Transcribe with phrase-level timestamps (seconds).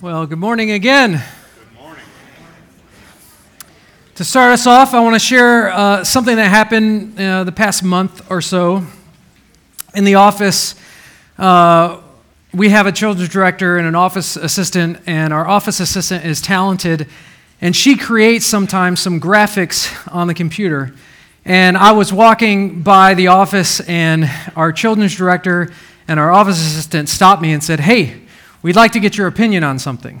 [0.00, 1.10] Well, good morning again.
[1.10, 2.04] Good morning.
[4.14, 7.82] To start us off, I want to share uh, something that happened uh, the past
[7.82, 8.84] month or so.
[9.96, 10.76] In the office,
[11.36, 12.00] uh,
[12.54, 17.08] we have a children's director and an office assistant, and our office assistant is talented,
[17.60, 20.94] and she creates sometimes some graphics on the computer.
[21.44, 25.72] And I was walking by the office, and our children's director
[26.06, 28.27] and our office assistant stopped me and said, Hey,
[28.60, 30.20] We'd like to get your opinion on something.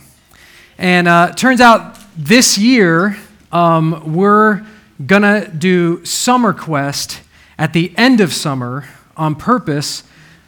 [0.78, 3.16] And uh, turns out this year,
[3.50, 4.64] um, we're
[5.04, 7.20] going to do Summer Quest
[7.58, 10.04] at the end of summer on purpose.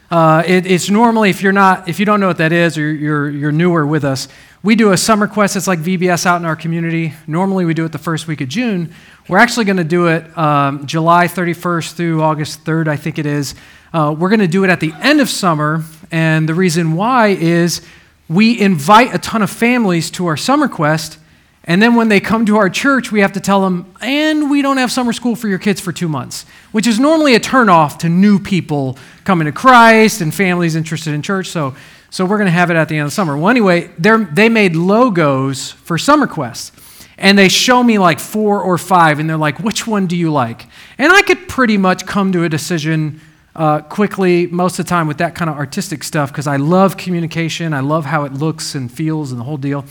[0.09, 2.93] Uh, it, it's normally, if you're not, if you don't know what that is or
[2.93, 4.29] you're, you're newer with us,
[4.63, 7.15] we do a summer quest It's like VBS out in our community.
[7.27, 8.93] Normally, we do it the first week of June.
[9.29, 13.27] We're actually going to do it um, July 31st through August 3rd, I think it
[13.27, 13.55] is.
[13.93, 17.29] Uh, we're going to do it at the end of summer, and the reason why
[17.29, 17.83] is
[18.29, 21.19] we invite a ton of families to our summer quest,
[21.65, 24.63] and then when they come to our church, we have to tell them, and we
[24.63, 27.99] don't have summer school for your kids for two months, which is normally a turnoff
[27.99, 31.49] to new people coming to Christ and families interested in church.
[31.49, 31.75] So,
[32.09, 33.37] so we're going to have it at the end of the summer.
[33.37, 36.73] Well, anyway, they made logos for Summer Quest
[37.21, 40.33] and they show me like four or five, and they're like, which one do you
[40.33, 40.67] like?
[40.97, 43.21] And I could pretty much come to a decision
[43.61, 46.97] uh, quickly most of the time with that kind of artistic stuff because I love
[46.97, 47.75] communication.
[47.75, 49.85] I love how it looks and feels and the whole deal.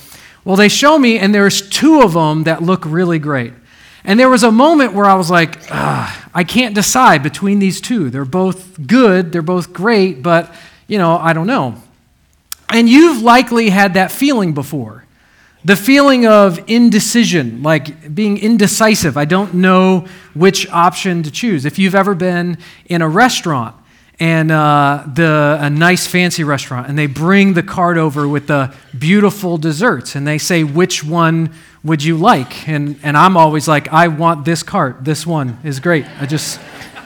[0.44, 3.54] Well, they show me, and there's two of them that look really great.
[4.04, 8.10] And there was a moment where I was like, I can't decide between these two.
[8.10, 10.52] They're both good, they're both great, but,
[10.88, 11.76] you know, I don't know.
[12.70, 15.06] And you've likely had that feeling before.
[15.66, 19.18] The feeling of indecision, like being indecisive.
[19.18, 21.66] I don't know which option to choose.
[21.66, 23.76] If you've ever been in a restaurant
[24.22, 28.74] and uh, the, a nice fancy restaurant, and they bring the cart over with the
[28.98, 32.68] beautiful desserts, and they say, Which one would you like?
[32.68, 35.04] And, and I'm always like, I want this cart.
[35.04, 36.06] This one is great.
[36.20, 36.60] I just,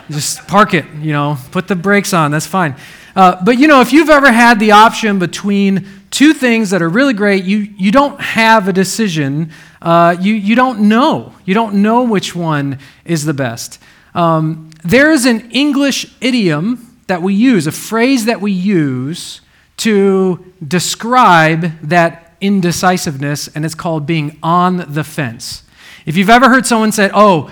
[0.09, 2.31] just park it, you know, put the brakes on.
[2.31, 2.75] That's fine.
[3.15, 6.89] Uh, but you know, if you've ever had the option between two things that are
[6.89, 7.43] really great.
[7.43, 9.51] You, you don't have a decision.
[9.81, 11.33] Uh, you, you don't know.
[11.43, 13.79] You don't know which one is the best.
[14.13, 19.41] Um, there is an English idiom that we use, a phrase that we use
[19.77, 25.63] to describe that indecisiveness, and it's called being on the fence.
[26.05, 27.49] If you've ever heard someone say, oh,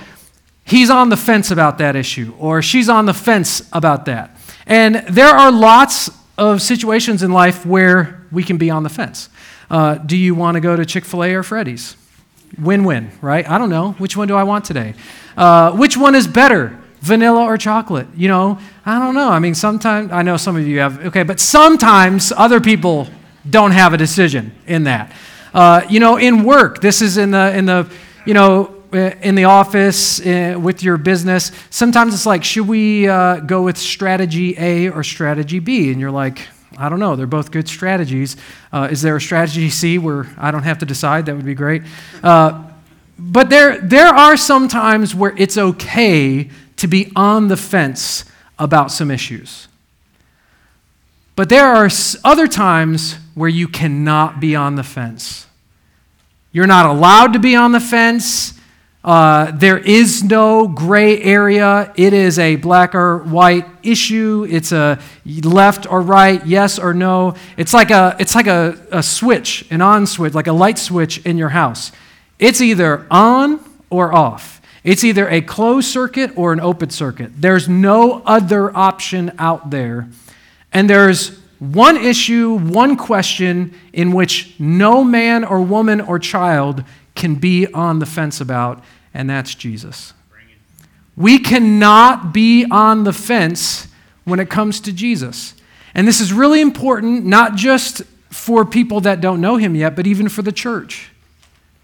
[0.64, 4.38] he's on the fence about that issue, or she's on the fence about that.
[4.68, 9.30] And there are lots of situations in life where we can be on the fence.
[9.70, 11.96] Uh, do you want to go to Chick fil A or Freddy's?
[12.60, 13.50] Win win, right?
[13.50, 13.94] I don't know.
[13.94, 14.94] Which one do I want today?
[15.38, 18.08] Uh, which one is better, vanilla or chocolate?
[18.16, 19.30] You know, I don't know.
[19.30, 23.08] I mean, sometimes, I know some of you have, okay, but sometimes other people
[23.50, 25.14] don't have a decision in that.
[25.54, 27.90] Uh, you know, in work, this is in the, in the,
[28.26, 33.08] you know, uh, in the office, uh, with your business, sometimes it's like, should we
[33.08, 35.92] uh, go with strategy A or strategy B?
[35.92, 36.48] And you're like,
[36.82, 37.16] I don't know.
[37.16, 38.38] They're both good strategies.
[38.74, 41.28] Uh, is there a strategy C where I don't have to decide?
[41.28, 41.84] That would be great.
[42.24, 42.64] Uh,
[43.20, 48.26] but there, there are some times where it's okay to be on the fence
[48.58, 49.68] about some issues.
[51.36, 51.88] But there are
[52.24, 55.46] other times where you cannot be on the fence.
[56.52, 58.60] You're not allowed to be on the fence.
[59.04, 61.92] Uh, there is no gray area.
[61.96, 64.46] It is a black or white issue.
[64.48, 67.34] It's a left or right, yes or no.
[67.58, 71.26] It's like a, it's like a, a switch, an on switch, like a light switch
[71.26, 71.92] in your house.
[72.38, 73.60] It's either on
[73.90, 74.62] or off.
[74.84, 77.32] It's either a closed circuit or an open circuit.
[77.36, 80.10] There's no other option out there.
[80.72, 86.84] And there's one issue, one question in which no man or woman or child
[87.16, 88.84] can be on the fence about,
[89.14, 90.14] and that's Jesus.
[91.16, 93.88] We cannot be on the fence
[94.24, 95.54] when it comes to Jesus.
[95.94, 100.08] And this is really important, not just for people that don't know him yet, but
[100.08, 101.12] even for the church.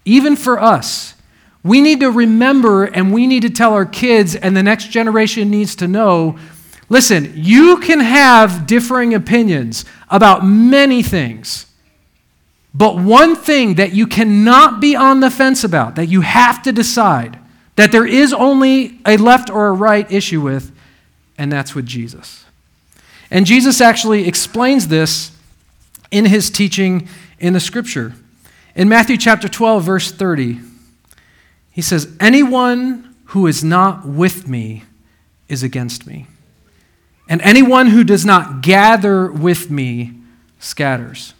[0.04, 1.14] Even for us.
[1.62, 5.50] We need to remember and we need to tell our kids, and the next generation
[5.50, 6.38] needs to know
[6.88, 11.66] listen, you can have differing opinions about many things.
[12.78, 16.70] But one thing that you cannot be on the fence about, that you have to
[16.70, 17.36] decide,
[17.74, 20.70] that there is only a left or a right issue with,
[21.36, 22.44] and that's with Jesus.
[23.32, 25.32] And Jesus actually explains this
[26.12, 27.08] in his teaching
[27.40, 28.14] in the scripture.
[28.76, 30.60] In Matthew chapter 12, verse 30,
[31.72, 34.84] he says, Anyone who is not with me
[35.48, 36.28] is against me.
[37.28, 40.12] And anyone who does not gather with me
[40.60, 41.34] scatters.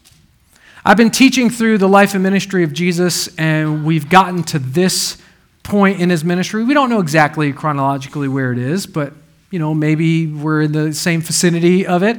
[0.88, 5.18] I've been teaching through the life and ministry of Jesus, and we've gotten to this
[5.62, 6.64] point in his ministry.
[6.64, 9.12] We don't know exactly chronologically where it is, but
[9.50, 12.16] you know, maybe we're in the same vicinity of it.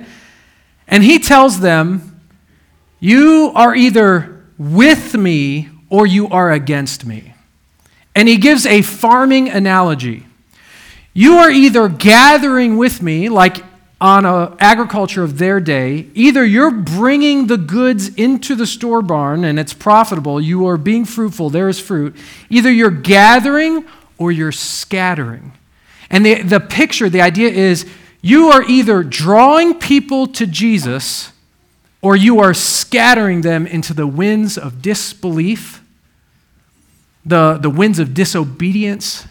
[0.88, 2.22] And he tells them,
[3.00, 7.34] You are either with me or you are against me.
[8.14, 10.28] And he gives a farming analogy.
[11.12, 13.64] You are either gathering with me, like
[14.02, 19.44] on a agriculture of their day, either you're bringing the goods into the store barn
[19.44, 22.16] and it's profitable, you are being fruitful, there is fruit.
[22.50, 23.86] Either you're gathering
[24.18, 25.52] or you're scattering.
[26.10, 27.86] And the, the picture, the idea is
[28.22, 31.32] you are either drawing people to Jesus
[32.02, 35.84] or you are scattering them into the winds of disbelief,
[37.26, 39.28] the, the winds of disobedience.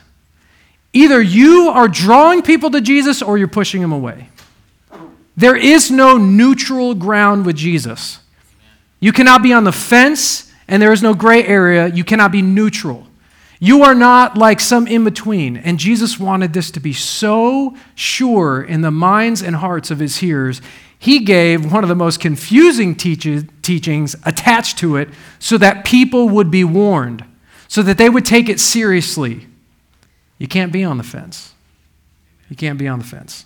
[0.93, 4.29] Either you are drawing people to Jesus or you're pushing them away.
[5.39, 8.19] There is no neutral ground with Jesus.
[8.99, 11.87] You cannot be on the fence, and there is no gray area.
[11.87, 13.07] You cannot be neutral.
[13.61, 15.57] You are not like some in between.
[15.57, 20.17] And Jesus wanted this to be so sure in the minds and hearts of his
[20.17, 20.61] hearers.
[20.99, 25.09] He gave one of the most confusing teach- teachings attached to it
[25.39, 27.25] so that people would be warned,
[27.69, 29.47] so that they would take it seriously.
[30.39, 31.55] You can't be on the fence.
[32.51, 33.45] You can't be on the fence.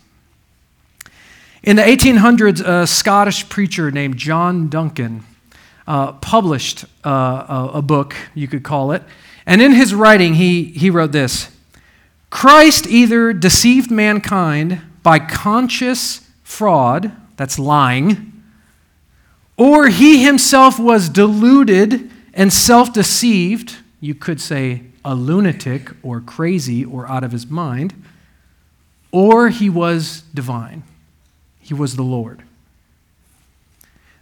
[1.63, 5.23] In the 1800s, a Scottish preacher named John Duncan
[5.87, 9.01] uh, published uh, a, a book, you could call it.
[9.45, 11.49] And in his writing, he, he wrote this
[12.29, 18.43] Christ either deceived mankind by conscious fraud, that's lying,
[19.55, 26.83] or he himself was deluded and self deceived, you could say a lunatic or crazy
[26.83, 27.93] or out of his mind,
[29.13, 30.83] or he was divine.
[31.63, 32.43] He was the Lord.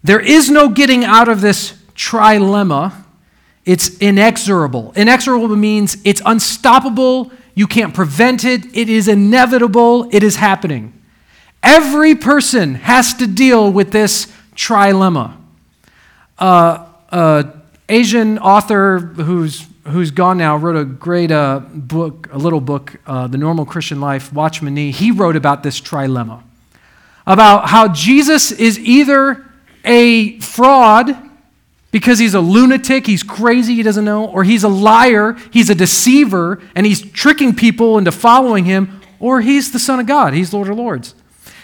[0.04, 2.94] There is no getting out of this trilemma.
[3.66, 4.94] It's inexorable.
[4.96, 7.32] Inexorable means it's unstoppable.
[7.56, 8.66] You can't prevent it.
[8.76, 10.08] It is inevitable.
[10.12, 10.94] It is happening.
[11.64, 15.36] Every person has to deal with this trilemma.
[16.38, 17.44] Uh, uh,
[17.90, 23.26] Asian author who's who's gone now wrote a great uh, book, a little book, uh,
[23.26, 24.32] The Normal Christian Life.
[24.32, 24.92] Watchman Nee.
[24.92, 26.44] He wrote about this trilemma
[27.32, 29.46] about how Jesus is either
[29.86, 31.16] a fraud
[31.92, 35.76] because he's a lunatic, he's crazy, he doesn't know, or he's a liar, he's a
[35.76, 40.54] deceiver, and he's tricking people into following him, or he's the Son of God, he's
[40.54, 41.16] Lord of Lords.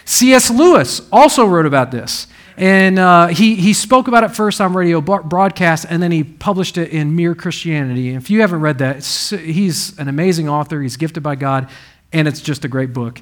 [0.04, 0.50] C.S.
[0.50, 2.28] Lewis also wrote about this.
[2.56, 6.76] And uh, he, he spoke about it first on radio broadcast, and then he published
[6.76, 8.08] it in Mere Christianity.
[8.08, 10.80] And if you haven't read that, he's an amazing author.
[10.80, 11.70] He's gifted by God,
[12.12, 13.20] and it's just a great book.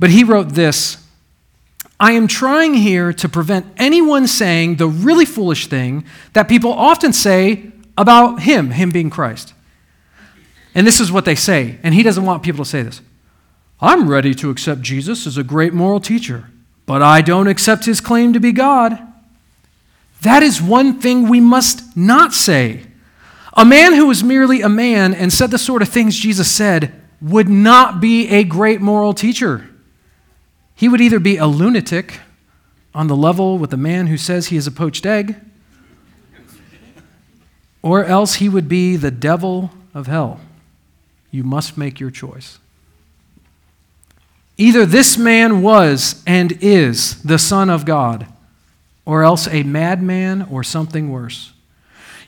[0.00, 1.05] But he wrote this
[1.98, 6.04] I am trying here to prevent anyone saying the really foolish thing
[6.34, 9.54] that people often say about him, him being Christ.
[10.74, 13.00] And this is what they say, and he doesn't want people to say this.
[13.80, 16.50] I'm ready to accept Jesus as a great moral teacher,
[16.84, 18.98] but I don't accept his claim to be God.
[20.20, 22.82] That is one thing we must not say.
[23.54, 26.92] A man who was merely a man and said the sort of things Jesus said
[27.22, 29.70] would not be a great moral teacher.
[30.76, 32.20] He would either be a lunatic
[32.94, 35.36] on the level with the man who says he is a poached egg,
[37.82, 40.40] or else he would be the devil of hell.
[41.30, 42.58] You must make your choice.
[44.58, 48.26] Either this man was and is the Son of God,
[49.06, 51.52] or else a madman or something worse.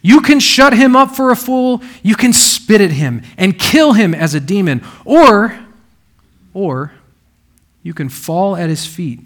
[0.01, 3.95] You can shut him up for a fool, you can spit at him and kill
[3.95, 5.59] him as a demon, or,
[6.55, 6.93] or,
[7.83, 9.21] you can fall at his feet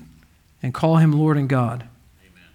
[0.63, 1.87] and call him Lord and God.
[2.21, 2.49] Amen.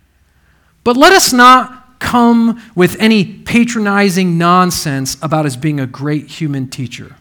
[0.83, 6.69] But let us not come with any patronizing nonsense about his being a great human
[6.69, 7.15] teacher.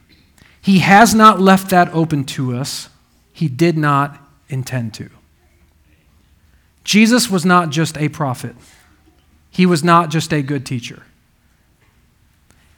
[0.61, 2.89] He has not left that open to us,
[3.33, 4.19] he did not
[4.49, 5.11] intend to.
[6.85, 8.55] Jesus was not just a prophet,
[9.51, 11.03] he was not just a good teacher.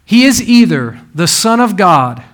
[0.04, 2.24] He is either the Son of God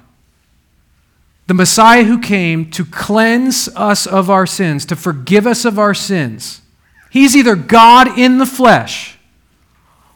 [1.47, 5.95] the Messiah who came to cleanse us of our sins, to forgive us of our
[5.95, 6.63] sins.
[7.11, 9.19] He's either God in the flesh,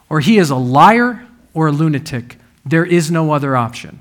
[0.08, 2.36] or he is a liar or a lunatic.
[2.64, 4.00] There is no other option.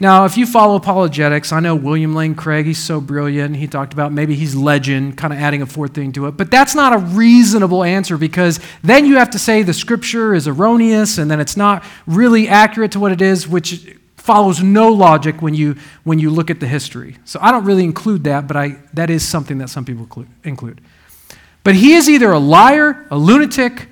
[0.00, 3.56] Now, if you follow apologetics, I know William Lane Craig, he's so brilliant.
[3.56, 6.36] He talked about maybe he's legend, kind of adding a fourth thing to it.
[6.36, 10.48] But that's not a reasonable answer because then you have to say the scripture is
[10.48, 15.42] erroneous and then it's not really accurate to what it is, which follows no logic
[15.42, 17.18] when you, when you look at the history.
[17.26, 20.08] So I don't really include that, but I, that is something that some people
[20.42, 20.80] include.
[21.62, 23.88] But he is either a liar, a lunatic,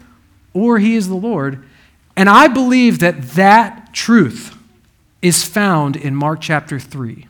[0.54, 1.62] or he is the Lord.
[2.16, 4.56] And I believe that that truth
[5.20, 7.26] is found in Mark chapter 3.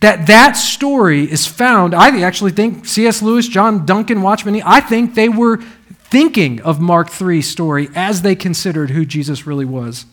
[0.00, 3.20] That that story is found, I actually think C.S.
[3.20, 8.34] Lewis, John Duncan, Watchman, I think they were thinking of Mark 3 story as they
[8.34, 10.06] considered who Jesus really was.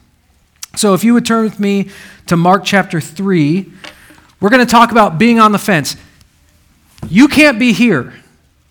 [0.75, 1.89] So if you would turn with me
[2.27, 3.71] to Mark chapter 3,
[4.39, 5.95] we're going to talk about being on the fence.
[7.09, 8.13] You can't be here.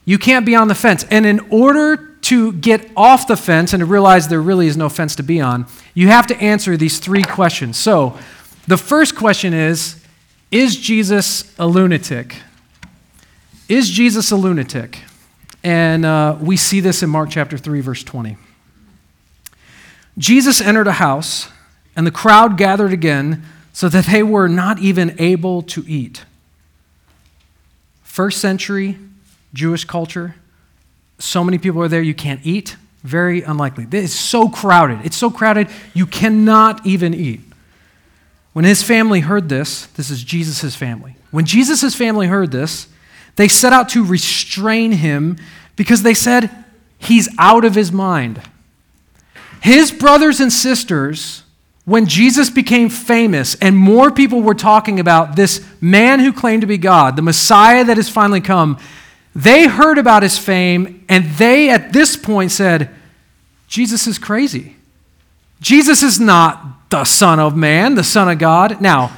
[0.05, 1.05] You can't be on the fence.
[1.11, 4.89] And in order to get off the fence and to realize there really is no
[4.89, 7.77] fence to be on, you have to answer these three questions.
[7.77, 8.19] So,
[8.67, 10.03] the first question is
[10.51, 12.37] Is Jesus a lunatic?
[13.69, 15.01] Is Jesus a lunatic?
[15.65, 18.37] And uh, we see this in Mark chapter 3, verse 20.
[20.19, 21.49] Jesus entered a house,
[21.97, 26.25] and the crowd gathered again so that they were not even able to eat.
[28.03, 28.99] First century
[29.53, 30.37] Jewish culture,
[31.19, 32.77] so many people are there, you can't eat.
[33.03, 33.87] Very unlikely.
[33.93, 35.05] It's so crowded.
[35.05, 37.41] It's so crowded, you cannot even eat.
[38.53, 41.17] When his family heard this, this is Jesus' family.
[41.31, 42.89] When Jesus' family heard this,
[43.37, 45.37] they set out to restrain him
[45.77, 46.51] because they said,
[46.99, 48.41] He's out of his mind.
[49.63, 51.43] His brothers and sisters,
[51.87, 56.67] when Jesus became famous and more people were talking about this man who claimed to
[56.67, 58.77] be God, the Messiah that has finally come,
[59.37, 62.91] they heard about his fame and they at this point said,
[63.69, 64.77] Jesus is crazy.
[65.61, 68.81] Jesus is not the Son of Man, the Son of God.
[68.81, 69.17] Now,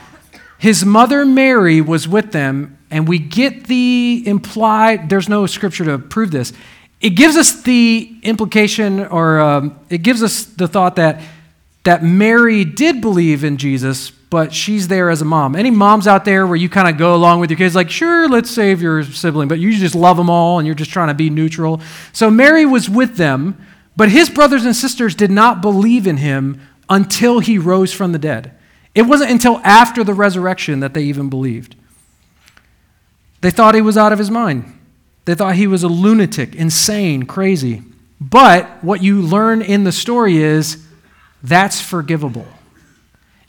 [0.59, 5.99] his mother Mary was with them and we get the implied, there's no scripture to
[5.99, 6.53] prove this.
[7.01, 11.23] It gives us the implication, or um, it gives us the thought that,
[11.89, 15.57] that Mary did believe in Jesus, but she's there as a mom.
[15.57, 18.29] Any moms out there where you kind of go along with your kids, like, sure,
[18.29, 21.15] let's save your sibling, but you just love them all and you're just trying to
[21.15, 21.81] be neutral.
[22.13, 23.57] So Mary was with them,
[23.97, 28.19] but his brothers and sisters did not believe in him until he rose from the
[28.19, 28.53] dead.
[28.95, 31.75] It wasn't until after the resurrection that they even believed.
[33.41, 34.79] They thought he was out of his mind.
[35.25, 37.83] They thought he was a lunatic, insane, crazy.
[38.21, 40.85] But what you learn in the story is
[41.43, 42.47] that's forgivable.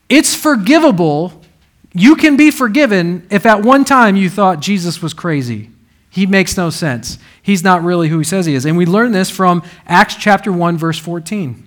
[0.08, 1.42] It's forgivable.
[1.94, 5.70] You can be forgiven if at one time you thought Jesus was crazy.
[6.10, 7.18] He makes no sense.
[7.42, 8.66] He's not really who he says he is.
[8.66, 11.66] And we learn this from Acts chapter 1 verse 14.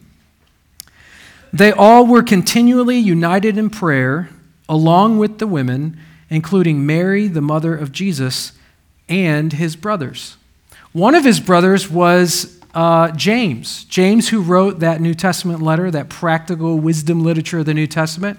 [1.53, 4.31] They all were continually united in prayer
[4.69, 5.99] along with the women
[6.33, 8.53] including Mary, the mother of Jesus,
[9.07, 10.39] and his brothers.
[10.93, 13.85] One of his brothers was uh, James.
[13.85, 18.39] James, who wrote that New Testament letter, that practical wisdom literature of the New Testament.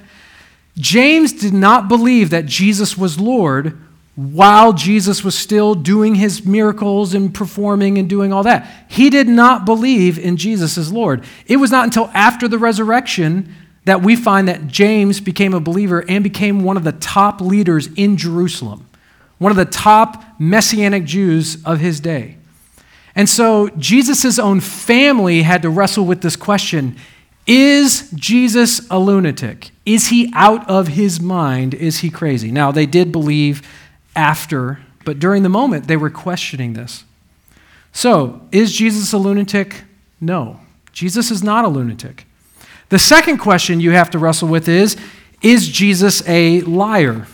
[0.77, 3.77] James did not believe that Jesus was Lord
[4.15, 8.85] while Jesus was still doing his miracles and performing and doing all that.
[8.87, 11.23] He did not believe in Jesus as Lord.
[11.47, 13.53] It was not until after the resurrection
[13.85, 17.87] that we find that James became a believer and became one of the top leaders
[17.95, 18.87] in Jerusalem,
[19.39, 22.37] one of the top messianic Jews of his day.
[23.15, 26.95] And so Jesus' own family had to wrestle with this question
[27.45, 29.71] Is Jesus a lunatic?
[29.85, 31.73] Is he out of his mind?
[31.73, 32.51] Is he crazy?
[32.51, 33.61] Now, they did believe
[34.15, 37.03] after, but during the moment, they were questioning this.
[37.91, 39.83] So, is Jesus a lunatic?
[40.19, 40.59] No.
[40.93, 42.25] Jesus is not a lunatic.
[42.89, 44.95] The second question you have to wrestle with is
[45.41, 47.27] Is Jesus a liar?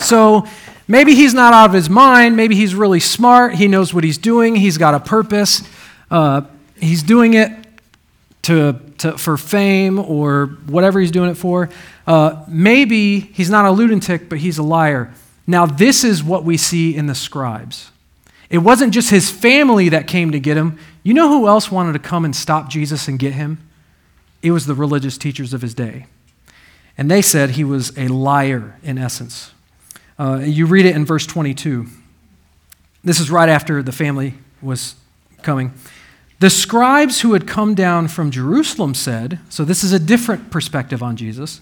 [0.00, 0.46] So
[0.88, 2.36] maybe he's not out of his mind.
[2.36, 3.54] Maybe he's really smart.
[3.54, 4.56] He knows what he's doing.
[4.56, 5.62] He's got a purpose.
[6.10, 6.42] Uh,
[6.76, 7.52] he's doing it
[8.42, 11.68] to, to, for fame or whatever he's doing it for.
[12.06, 15.12] Uh, maybe he's not a lunatic, but he's a liar.
[15.46, 17.90] Now, this is what we see in the scribes.
[18.50, 20.78] It wasn't just his family that came to get him.
[21.02, 23.58] You know who else wanted to come and stop Jesus and get him?
[24.42, 26.06] It was the religious teachers of his day.
[26.96, 29.52] And they said he was a liar in essence.
[30.18, 31.86] Uh, you read it in verse 22.
[33.04, 34.96] This is right after the family was
[35.42, 35.72] coming.
[36.40, 41.02] The scribes who had come down from Jerusalem said, so this is a different perspective
[41.02, 41.60] on Jesus.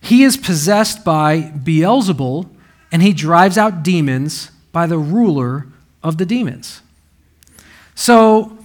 [0.00, 2.48] He is possessed by Beelzebul,
[2.92, 5.66] and he drives out demons by the ruler
[6.02, 6.82] of the demons.
[7.94, 8.56] So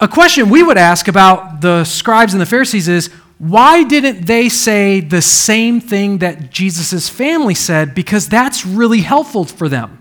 [0.00, 3.10] a question we would ask about the scribes and the Pharisees is
[3.42, 7.92] why didn't they say the same thing that Jesus' family said?
[7.92, 10.00] Because that's really helpful for them.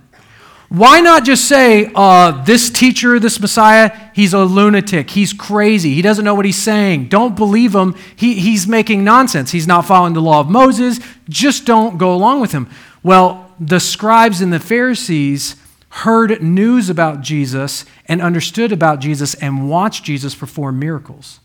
[0.69, 5.09] Why not just say, uh, this teacher, this Messiah, he's a lunatic.
[5.09, 5.95] He's crazy.
[5.95, 7.07] He doesn't know what he's saying.
[7.07, 7.95] Don't believe him.
[8.15, 9.49] He, he's making nonsense.
[9.49, 10.99] He's not following the law of Moses.
[11.27, 12.69] Just don't go along with him.
[13.01, 15.55] Well, the scribes and the Pharisees
[15.89, 21.40] heard news about Jesus and understood about Jesus and watched Jesus perform miracles.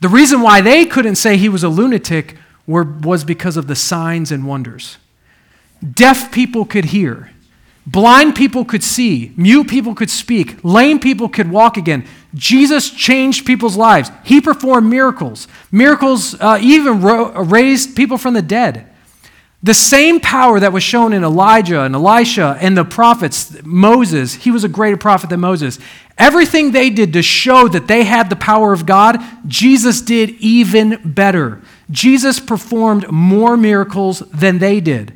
[0.00, 2.36] The reason why they couldn't say he was a lunatic
[2.66, 4.98] were, was because of the signs and wonders.
[5.94, 7.30] Deaf people could hear,
[7.86, 12.04] blind people could see, mute people could speak, lame people could walk again.
[12.34, 14.10] Jesus changed people's lives.
[14.24, 15.48] He performed miracles.
[15.72, 18.92] Miracles uh, even ro- raised people from the dead.
[19.62, 24.52] The same power that was shown in Elijah and Elisha and the prophets, Moses, he
[24.52, 25.80] was a greater prophet than Moses.
[26.16, 31.00] Everything they did to show that they had the power of God, Jesus did even
[31.04, 31.60] better.
[31.90, 35.12] Jesus performed more miracles than they did.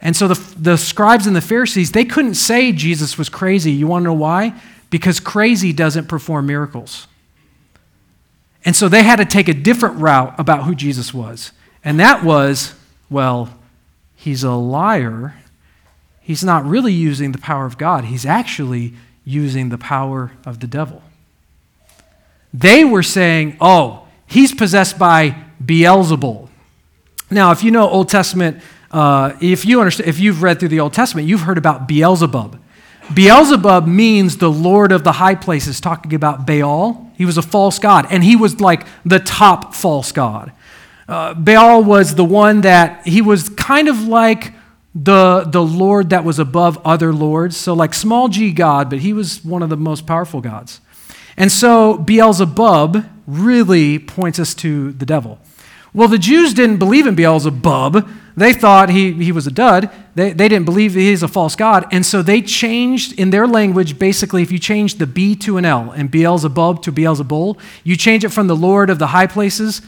[0.00, 3.70] And so the, the scribes and the Pharisees, they couldn't say Jesus was crazy.
[3.70, 4.60] You want to know why?
[4.90, 7.06] Because crazy doesn't perform miracles.
[8.64, 11.52] And so they had to take a different route about who Jesus was.
[11.84, 12.74] And that was
[13.12, 13.50] well,
[14.16, 15.34] he's a liar.
[16.20, 20.66] He's not really using the power of God, he's actually using the power of the
[20.66, 21.02] devil.
[22.52, 26.48] They were saying, oh, he's possessed by Beelzebul.
[27.30, 30.80] Now, if you know Old Testament, uh, if you understand, if you've read through the
[30.80, 32.58] Old Testament, you've heard about Beelzebub.
[33.14, 37.10] Beelzebub means the Lord of the high places, talking about Baal.
[37.16, 40.52] He was a false god, and he was like the top false god.
[41.08, 44.52] Uh, Baal was the one that he was kind of like
[44.94, 47.56] the, the Lord that was above other lords.
[47.56, 50.80] So, like small g God, but he was one of the most powerful gods.
[51.36, 55.38] And so, Beelzebub really points us to the devil.
[55.94, 58.08] Well, the Jews didn't believe in Beelzebub.
[58.34, 59.90] They thought he, he was a dud.
[60.14, 61.86] They, they didn't believe he's a false god.
[61.92, 65.66] And so they changed in their language, basically, if you change the B to an
[65.66, 69.82] L and Beelzebub to Beelzebul, you change it from the Lord of the high places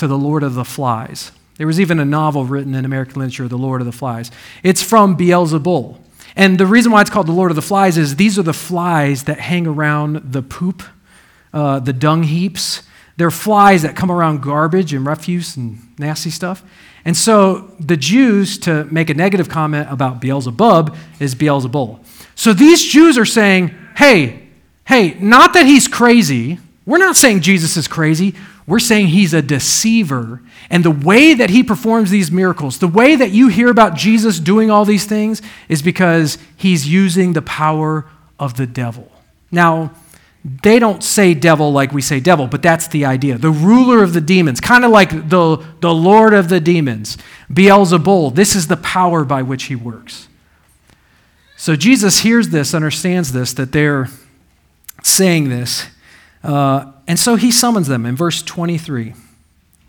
[0.00, 1.30] to The Lord of the Flies.
[1.58, 4.30] There was even a novel written in American literature, The Lord of the Flies.
[4.62, 5.98] It's from Beelzebul.
[6.34, 8.54] And the reason why it's called The Lord of the Flies is these are the
[8.54, 10.82] flies that hang around the poop,
[11.52, 12.82] uh, the dung heaps.
[13.18, 16.64] They're flies that come around garbage and refuse and nasty stuff.
[17.04, 22.02] And so the Jews, to make a negative comment about Beelzebub, is Beelzebul.
[22.36, 24.48] So these Jews are saying, hey,
[24.86, 26.58] hey, not that he's crazy.
[26.86, 28.34] We're not saying Jesus is crazy.
[28.70, 30.40] We're saying he's a deceiver.
[30.70, 34.38] And the way that he performs these miracles, the way that you hear about Jesus
[34.38, 39.10] doing all these things, is because he's using the power of the devil.
[39.50, 39.90] Now,
[40.44, 43.38] they don't say devil like we say devil, but that's the idea.
[43.38, 47.18] The ruler of the demons, kind of like the, the lord of the demons,
[47.52, 48.36] Beelzebul.
[48.36, 50.28] This is the power by which he works.
[51.56, 54.08] So Jesus hears this, understands this, that they're
[55.02, 55.88] saying this.
[56.44, 59.14] Uh, and so he summons them in verse 23.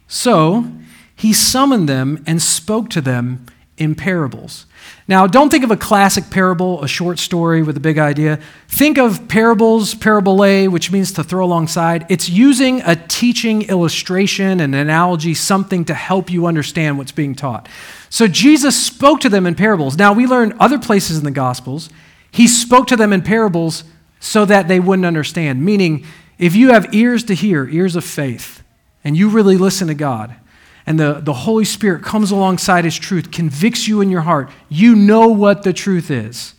[0.07, 0.71] So
[1.15, 3.45] he summoned them and spoke to them
[3.77, 4.65] in parables.
[5.07, 8.39] Now, don't think of a classic parable, a short story with a big idea.
[8.67, 12.07] Think of parables, parabole, which means to throw alongside.
[12.10, 17.69] It's using a teaching illustration, an analogy, something to help you understand what's being taught.
[18.10, 19.95] So Jesus spoke to them in parables.
[19.95, 21.91] Now, we learn other places in the Gospels,
[22.31, 23.84] he spoke to them in parables
[24.19, 26.03] so that they wouldn't understand, meaning,
[26.41, 28.63] if you have ears to hear, ears of faith,
[29.04, 30.36] and you really listen to God,
[30.88, 34.95] and the, the Holy Spirit comes alongside His truth, convicts you in your heart, you
[34.95, 36.56] know what the truth is.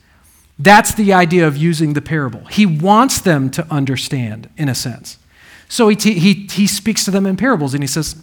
[0.56, 2.44] That's the idea of using the parable.
[2.44, 5.18] He wants them to understand, in a sense.
[5.68, 8.22] So he, t- he, he speaks to them in parables and he says,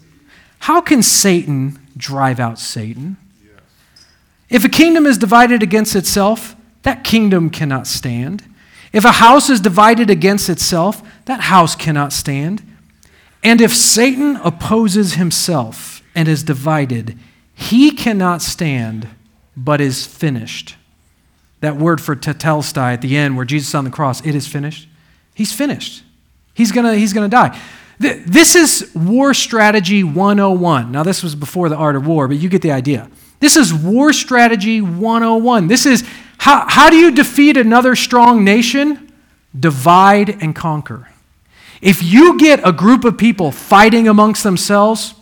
[0.60, 3.18] How can Satan drive out Satan?
[3.44, 3.62] Yes.
[4.50, 8.46] If a kingdom is divided against itself, that kingdom cannot stand.
[8.92, 12.64] If a house is divided against itself, that house cannot stand.
[13.44, 17.18] And if Satan opposes himself and is divided,
[17.54, 19.08] he cannot stand,
[19.56, 20.76] but is finished.
[21.62, 24.88] That word for tetelestai at the end, where Jesus on the cross, it is finished.
[25.36, 26.04] He's finished.
[26.54, 27.60] He's going to he's gonna die.
[28.00, 30.92] This is War Strategy 101.
[30.92, 33.10] Now, this was before the art of war, but you get the idea.
[33.42, 35.68] This is War Strategy 101.
[35.68, 36.08] This is
[36.50, 39.14] how, how do you defeat another strong nation?
[39.58, 41.08] Divide and conquer.
[41.80, 45.14] If you get a group of people fighting amongst themselves,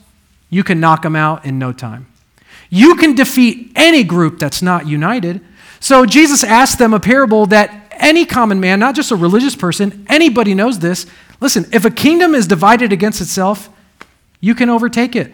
[0.50, 2.08] you can knock them out in no time.
[2.70, 5.42] You can defeat any group that's not united.
[5.82, 10.06] So Jesus asked them a parable that any common man, not just a religious person,
[10.08, 11.08] anybody knows this.
[11.42, 13.68] Listen, if a kingdom is divided against itself,
[14.40, 15.34] you can overtake it,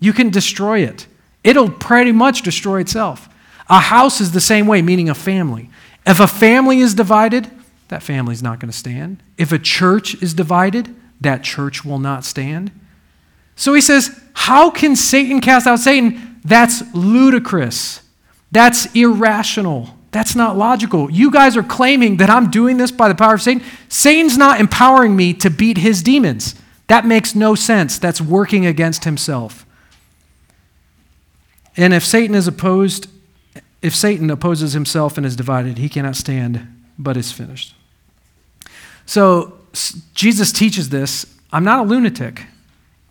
[0.00, 1.06] you can destroy it.
[1.44, 3.28] It'll pretty much destroy itself.
[3.68, 5.70] A house is the same way, meaning a family.
[6.06, 7.50] If a family is divided,
[7.88, 9.22] that family's not going to stand.
[9.36, 12.70] If a church is divided, that church will not stand.
[13.56, 16.40] So he says, How can Satan cast out Satan?
[16.44, 18.02] That's ludicrous.
[18.52, 19.94] That's irrational.
[20.10, 21.10] That's not logical.
[21.10, 23.62] You guys are claiming that I'm doing this by the power of Satan.
[23.88, 26.54] Satan's not empowering me to beat his demons.
[26.86, 27.98] That makes no sense.
[27.98, 29.66] That's working against himself.
[31.76, 33.08] And if Satan is opposed,
[33.80, 36.66] if Satan opposes himself and is divided, he cannot stand,
[36.98, 37.74] but is finished.
[39.06, 39.58] So
[40.14, 41.26] Jesus teaches this.
[41.52, 42.46] I'm not a lunatic,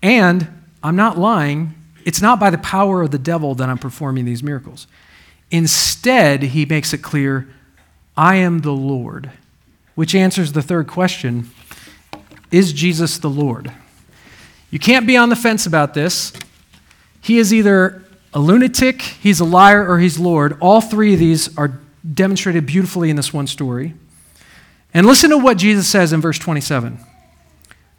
[0.04, 0.48] and
[0.84, 1.74] I'm not lying.
[2.06, 4.88] It's not by the power of the devil that I'm performing these miracles.
[5.50, 7.48] Instead, he makes it clear
[8.16, 9.32] I am the Lord,
[9.96, 11.50] which answers the third question
[12.52, 13.72] Is Jesus the Lord?
[14.70, 16.34] You can't be on the fence about this.
[17.22, 18.04] He is either
[18.38, 20.60] a lunatic, he's a liar, or he's Lord.
[20.60, 21.80] All three of these are
[22.14, 23.96] demonstrated beautifully in this one story.
[24.94, 27.00] And listen to what Jesus says in verse 27.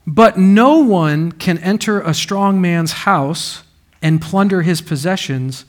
[0.07, 3.64] But no one can enter a strong man's house
[4.01, 5.64] and plunder his possessions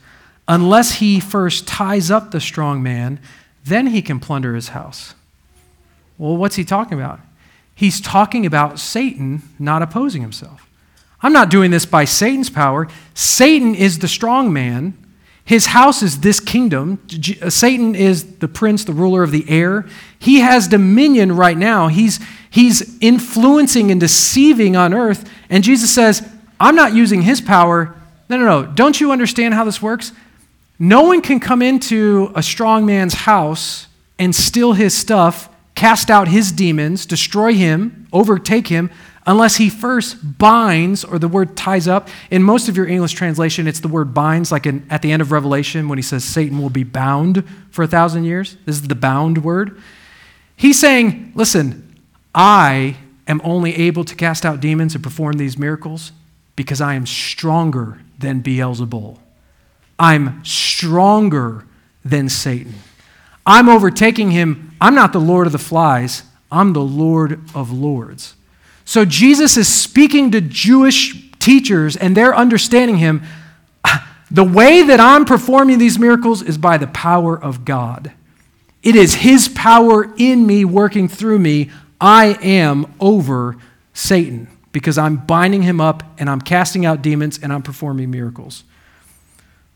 [0.46, 3.18] unless he first ties up the strong man,
[3.64, 5.14] then he can plunder his house.
[6.16, 7.18] Well, what's he talking about?
[7.74, 10.69] He's talking about Satan not opposing himself.
[11.22, 12.88] I'm not doing this by Satan's power.
[13.14, 14.96] Satan is the strong man.
[15.44, 17.00] His house is this kingdom.
[17.42, 19.86] Uh, Satan is the prince, the ruler of the air.
[20.18, 21.88] He has dominion right now.
[21.88, 25.28] He's, he's influencing and deceiving on earth.
[25.48, 26.26] And Jesus says,
[26.58, 27.96] I'm not using his power.
[28.28, 28.72] No, no, no.
[28.72, 30.12] Don't you understand how this works?
[30.78, 36.28] No one can come into a strong man's house and steal his stuff, cast out
[36.28, 38.90] his demons, destroy him, overtake him,
[39.30, 42.08] unless he first binds, or the word ties up.
[42.32, 45.22] In most of your English translation, it's the word binds, like in, at the end
[45.22, 48.56] of Revelation when he says Satan will be bound for a thousand years.
[48.66, 49.80] This is the bound word.
[50.56, 51.96] He's saying, listen,
[52.34, 52.96] I
[53.28, 56.10] am only able to cast out demons and perform these miracles
[56.56, 59.18] because I am stronger than Beelzebul.
[59.96, 61.66] I'm stronger
[62.04, 62.74] than Satan.
[63.46, 64.74] I'm overtaking him.
[64.80, 68.34] I'm not the Lord of the flies, I'm the Lord of lords.
[68.84, 73.22] So Jesus is speaking to Jewish teachers, and they're understanding him.
[74.32, 78.12] The way that I'm performing these miracles is by the power of God.
[78.82, 81.70] It is His power in me, working through me.
[82.00, 83.56] I am over
[83.92, 88.64] Satan because I'm binding him up and I'm casting out demons and I'm performing miracles.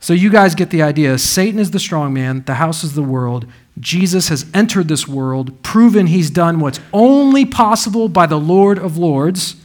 [0.01, 1.19] So you guys get the idea.
[1.19, 3.47] Satan is the strong man, the house is the world,
[3.81, 8.97] Jesus has entered this world, proven he's done what's only possible by the Lord of
[8.97, 9.57] Lords.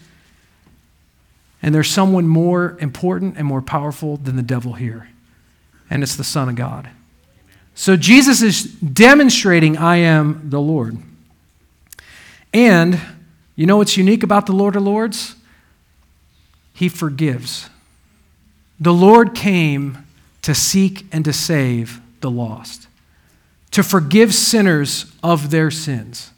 [1.61, 5.09] And there's someone more important and more powerful than the devil here,
[5.89, 6.89] and it's the Son of God.
[7.75, 10.97] So Jesus is demonstrating, I am the Lord.
[12.53, 12.99] And
[13.55, 15.35] you know what's unique about the Lord of Lords?
[16.73, 17.69] He forgives.
[18.79, 20.05] The Lord came
[20.41, 22.88] to seek and to save the lost
[23.79, 26.31] to forgive sinners of their sins.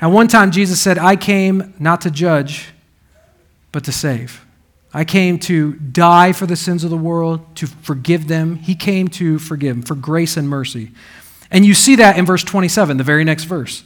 [0.00, 2.70] And one time Jesus said, I came not to judge,
[3.70, 4.44] but to save.
[4.92, 8.56] I came to die for the sins of the world, to forgive them.
[8.56, 10.90] He came to forgive for grace and mercy.
[11.48, 13.84] And you see that in verse 27, the very next verse.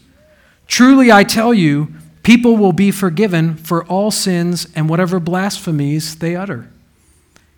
[0.67, 6.35] Truly I tell you, people will be forgiven for all sins and whatever blasphemies they
[6.35, 6.71] utter.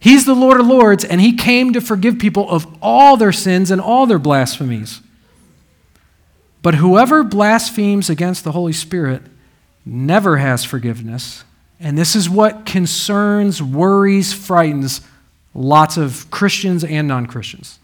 [0.01, 3.71] He's the Lord of Lords, and He came to forgive people of all their sins
[3.71, 5.03] and all their blasphemies.
[6.62, 9.23] But whoever blasphemes against the Holy Spirit
[9.85, 11.44] never has forgiveness.
[11.79, 15.01] And this is what concerns, worries, frightens
[15.55, 17.79] lots of Christians and non Christians.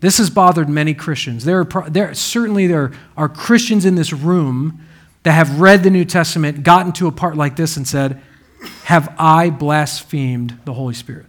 [0.00, 1.44] This has bothered many Christians.
[1.44, 4.80] There are, there, certainly there are Christians in this room
[5.22, 8.20] that have read the New Testament, gotten to a part like this, and said,
[8.84, 11.26] Have I blasphemed the Holy Spirit?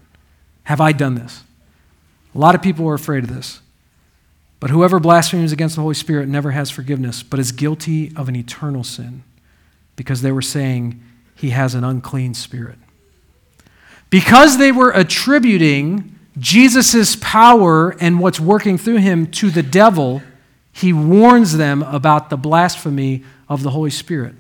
[0.64, 1.44] Have I done this?
[2.36, 3.62] A lot of people are afraid of this.
[4.60, 8.36] But whoever blasphemes against the Holy Spirit never has forgiveness, but is guilty of an
[8.36, 9.24] eternal sin,
[9.96, 11.04] because they were saying
[11.36, 12.80] he has an unclean spirit.
[14.10, 20.22] Because they were attributing Jesus' power and what's working through him to the devil,
[20.72, 24.36] he warns them about the blasphemy of the Holy Spirit.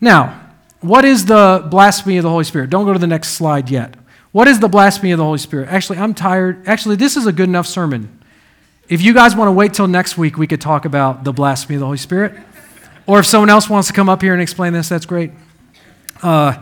[0.00, 0.40] Now,
[0.80, 2.70] what is the blasphemy of the Holy Spirit?
[2.70, 3.94] Don't go to the next slide yet.
[4.32, 5.68] What is the blasphemy of the Holy Spirit?
[5.68, 6.66] Actually, I'm tired.
[6.66, 8.19] Actually, this is a good enough sermon.
[8.90, 11.76] If you guys want to wait till next week, we could talk about the blasphemy
[11.76, 12.34] of the Holy Spirit.
[13.06, 15.30] Or if someone else wants to come up here and explain this, that's great.
[16.24, 16.60] Uh,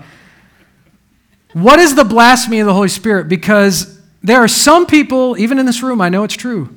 [1.54, 3.30] what is the blasphemy of the Holy Spirit?
[3.30, 6.68] Because there are some people, even in this room, I know it's true.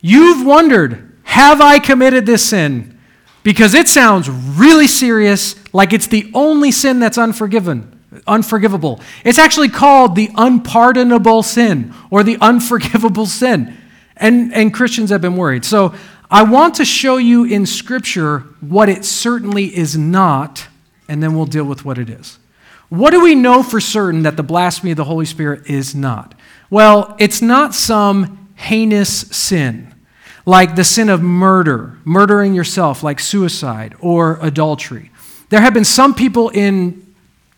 [0.00, 2.98] You've wondered, have I committed this sin?
[3.44, 9.00] Because it sounds really serious, like it's the only sin that's unforgiven, unforgivable.
[9.24, 13.76] It's actually called the unpardonable sin or the unforgivable sin.
[14.20, 15.64] And, and Christians have been worried.
[15.64, 15.94] So
[16.30, 20.68] I want to show you in Scripture what it certainly is not,
[21.08, 22.38] and then we'll deal with what it is.
[22.88, 26.34] What do we know for certain that the blasphemy of the Holy Spirit is not?
[26.68, 29.92] Well, it's not some heinous sin,
[30.44, 35.10] like the sin of murder, murdering yourself, like suicide, or adultery.
[35.48, 37.14] There have been some people in,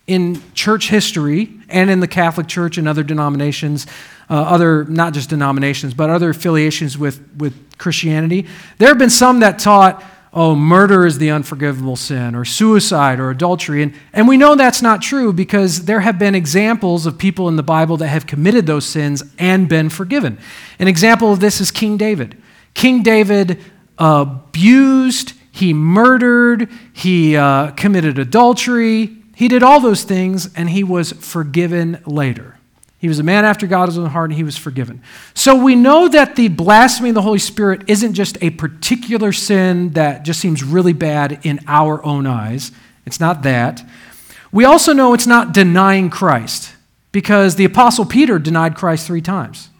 [0.06, 3.86] in church history and in the Catholic Church and other denominations,
[4.32, 8.46] uh, other, not just denominations, but other affiliations with, with Christianity.
[8.78, 10.02] There have been some that taught
[10.34, 13.82] oh, murder is the unforgivable sin, or suicide, or adultery.
[13.82, 17.56] And, and we know that's not true because there have been examples of people in
[17.56, 20.38] the Bible that have committed those sins and been forgiven.
[20.78, 22.40] An example of this is King David.
[22.72, 23.62] King David
[23.98, 31.12] abused, he murdered, he uh, committed adultery, he did all those things, and he was
[31.12, 32.56] forgiven later.
[33.02, 35.02] He was a man after God's own heart, and he was forgiven.
[35.34, 39.90] So we know that the blasphemy of the Holy Spirit isn't just a particular sin
[39.94, 42.70] that just seems really bad in our own eyes.
[43.04, 43.84] It's not that.
[44.52, 46.76] We also know it's not denying Christ,
[47.10, 49.70] because the Apostle Peter denied Christ three times.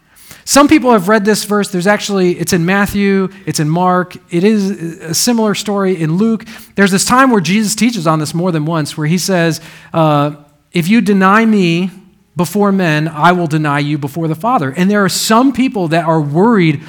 [0.45, 1.71] Some people have read this verse.
[1.71, 4.69] There's actually, it's in Matthew, it's in Mark, it is
[5.01, 6.45] a similar story in Luke.
[6.75, 9.61] There's this time where Jesus teaches on this more than once, where he says,
[9.93, 10.35] uh,
[10.73, 11.93] If you deny me,
[12.37, 14.71] before men, I will deny you before the Father.
[14.71, 16.83] And there are some people that are worried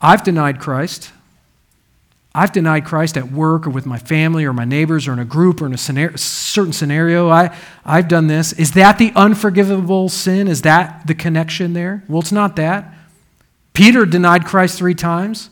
[0.00, 1.12] I've denied Christ.
[2.34, 5.24] I've denied Christ at work or with my family or my neighbors or in a
[5.24, 7.30] group or in a scenario, certain scenario.
[7.30, 8.52] I, I've done this.
[8.52, 10.46] Is that the unforgivable sin?
[10.46, 12.04] Is that the connection there?
[12.08, 12.92] Well, it's not that.
[13.72, 15.48] Peter denied Christ three times.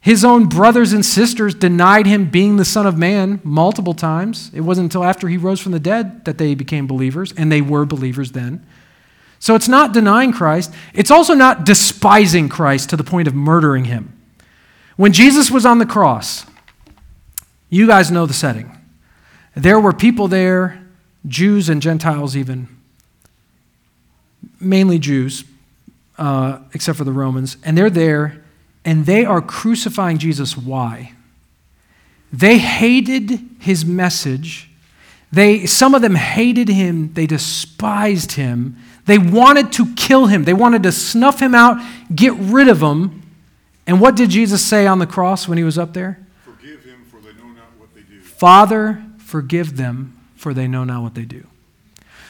[0.00, 4.50] His own brothers and sisters denied him being the Son of Man multiple times.
[4.54, 7.60] It wasn't until after he rose from the dead that they became believers, and they
[7.60, 8.66] were believers then.
[9.38, 10.72] So it's not denying Christ.
[10.94, 14.16] It's also not despising Christ to the point of murdering him.
[14.96, 16.46] When Jesus was on the cross,
[17.68, 18.76] you guys know the setting.
[19.54, 20.86] There were people there,
[21.26, 22.68] Jews and Gentiles even,
[24.58, 25.44] mainly Jews,
[26.16, 28.39] uh, except for the Romans, and they're there
[28.84, 30.56] and they are crucifying Jesus.
[30.56, 31.12] Why?
[32.32, 34.70] They hated his message.
[35.32, 37.12] They, some of them hated him.
[37.14, 38.76] They despised him.
[39.06, 40.44] They wanted to kill him.
[40.44, 43.22] They wanted to snuff him out, get rid of him.
[43.86, 46.24] And what did Jesus say on the cross when he was up there?
[46.44, 48.20] Forgive him, for they know not what they do.
[48.20, 51.46] Father, forgive them, for they know not what they do.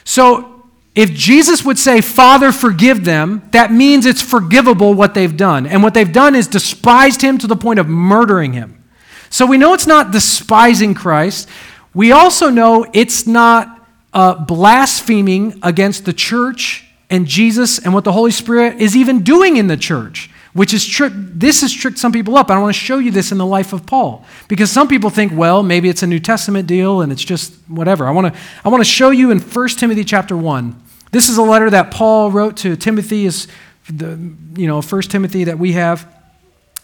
[0.05, 0.60] So
[0.95, 5.67] if Jesus would say, Father, forgive them, that means it's forgivable what they've done.
[5.67, 8.83] And what they've done is despised him to the point of murdering him.
[9.31, 11.49] So we know it's not despising Christ.
[11.95, 18.13] We also know it's not uh, blaspheming against the church and Jesus and what the
[18.13, 22.13] Holy Spirit is even doing in the church which is tri- this has tricked some
[22.13, 22.51] people up.
[22.51, 25.33] I want to show you this in the life of Paul because some people think,
[25.35, 28.07] well, maybe it's a New Testament deal and it's just whatever.
[28.07, 30.83] I want to I want to show you in 1 Timothy chapter 1.
[31.13, 33.47] This is a letter that Paul wrote to Timothy is
[33.89, 34.19] the
[34.57, 36.07] you know 1 Timothy that we have.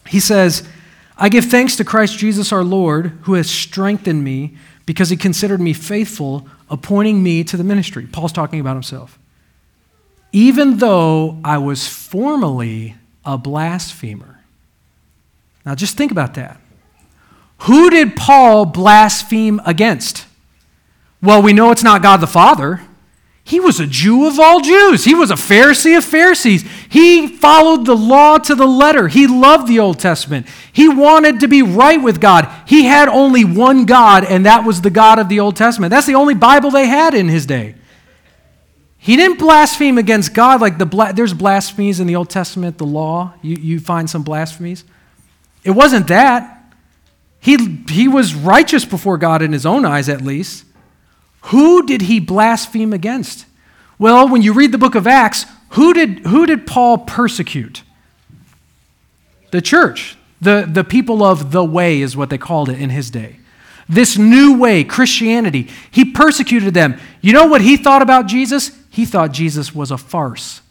[0.06, 0.62] He says,
[1.18, 5.60] "I give thanks to Christ Jesus our Lord who has strengthened me because he considered
[5.60, 9.18] me faithful, appointing me to the ministry." Paul's talking about himself.
[10.32, 12.94] Even though I was formerly
[13.26, 14.40] a blasphemer.
[15.66, 16.60] Now just think about that.
[17.60, 20.26] Who did Paul blaspheme against?
[21.22, 22.82] Well, we know it's not God the Father.
[23.42, 25.04] He was a Jew of all Jews.
[25.04, 26.64] He was a Pharisee of Pharisees.
[26.88, 29.06] He followed the law to the letter.
[29.06, 30.46] He loved the Old Testament.
[30.72, 32.52] He wanted to be right with God.
[32.66, 35.90] He had only one God, and that was the God of the Old Testament.
[35.90, 37.76] That's the only Bible they had in his day.
[39.06, 42.86] He didn't blaspheme against God like the bla- there's blasphemies in the Old Testament, the
[42.86, 43.34] law.
[43.40, 44.82] You, you find some blasphemies.
[45.62, 46.74] It wasn't that.
[47.38, 50.64] He, he was righteous before God in his own eyes, at least.
[51.42, 53.46] Who did he blaspheme against?
[53.96, 57.84] Well, when you read the book of Acts, who did, who did Paul persecute?
[59.52, 60.18] The church.
[60.40, 63.36] The, the people of the way is what they called it in his day.
[63.88, 66.98] This new way, Christianity, he persecuted them.
[67.20, 68.75] You know what he thought about Jesus?
[68.96, 70.62] He thought Jesus was a farce.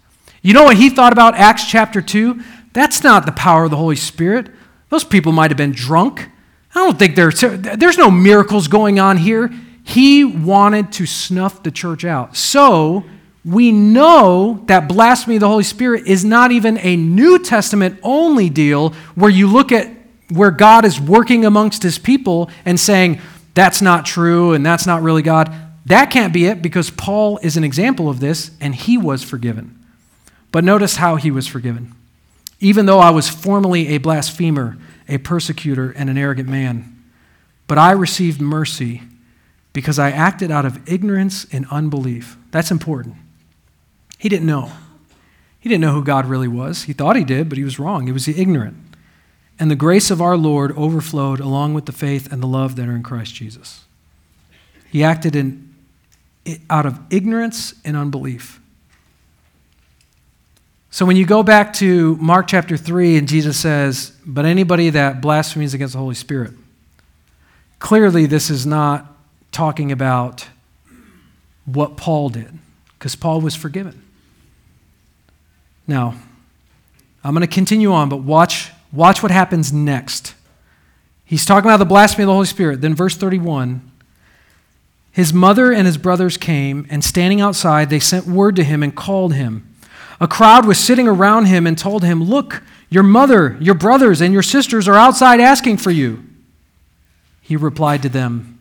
[0.41, 2.41] You know what he thought about Acts chapter 2?
[2.73, 4.49] That's not the power of the Holy Spirit.
[4.89, 6.27] Those people might have been drunk.
[6.73, 9.53] I don't think there's, there's no miracles going on here.
[9.83, 12.35] He wanted to snuff the church out.
[12.35, 13.03] So
[13.45, 18.49] we know that blasphemy of the Holy Spirit is not even a New Testament only
[18.49, 19.91] deal where you look at
[20.31, 23.21] where God is working amongst his people and saying,
[23.53, 25.53] that's not true and that's not really God.
[25.86, 29.78] That can't be it because Paul is an example of this and he was forgiven.
[30.52, 31.93] But notice how he was forgiven.
[32.60, 37.04] even though I was formerly a blasphemer, a persecutor, and an arrogant man.
[37.67, 39.04] But I received mercy
[39.74, 42.38] because I acted out of ignorance and unbelief.
[42.52, 43.15] That's important.
[44.17, 44.71] He didn't know.
[45.60, 46.84] He didn't know who God really was.
[46.84, 48.06] He thought he did, but he was wrong.
[48.06, 48.78] He was ignorant.
[49.60, 52.88] And the grace of our Lord overflowed along with the faith and the love that
[52.88, 53.84] are in Christ Jesus.
[54.91, 55.64] He acted in,
[56.69, 58.60] out of ignorance and unbelief.
[60.89, 65.21] So when you go back to Mark chapter 3, and Jesus says, But anybody that
[65.21, 66.53] blasphemes against the Holy Spirit,
[67.79, 69.13] clearly this is not
[69.51, 70.47] talking about
[71.65, 72.58] what Paul did,
[72.97, 74.03] because Paul was forgiven.
[75.88, 76.15] Now,
[77.23, 80.34] I'm going to continue on, but watch, watch what happens next.
[81.25, 82.81] He's talking about the blasphemy of the Holy Spirit.
[82.81, 83.91] Then, verse 31
[85.15, 88.93] His mother and his brothers came, and standing outside, they sent word to him and
[88.93, 89.65] called him.
[90.19, 94.34] A crowd was sitting around him and told him, Look, your mother, your brothers, and
[94.34, 96.21] your sisters are outside asking for you.
[97.39, 98.60] He replied to them,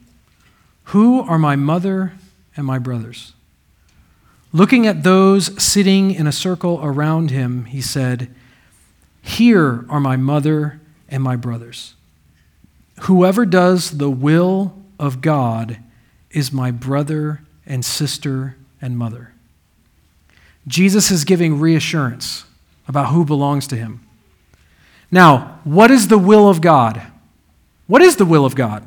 [0.85, 2.13] Who are my mother
[2.57, 3.33] and my brothers?
[4.53, 8.33] Looking at those sitting in a circle around him, he said,
[9.21, 11.95] Here are my mother and my brothers.
[13.01, 15.79] Whoever does the will of God
[16.35, 19.33] is my brother and sister and mother.
[20.67, 22.45] Jesus is giving reassurance
[22.89, 24.01] about who belongs to him.
[25.11, 27.03] Now, what is the will of God?
[27.87, 28.85] What is the will of God?